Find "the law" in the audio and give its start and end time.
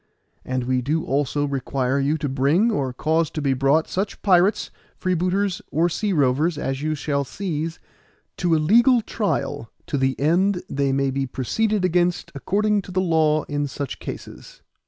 12.91-13.43